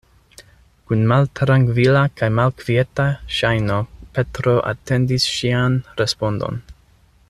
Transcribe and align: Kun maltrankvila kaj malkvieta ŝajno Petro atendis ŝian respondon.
Kun 0.91 1.03
maltrankvila 1.11 2.01
kaj 2.21 2.29
malkvieta 2.39 3.07
ŝajno 3.41 3.77
Petro 4.19 4.57
atendis 4.75 5.31
ŝian 5.37 5.81
respondon. 6.03 6.65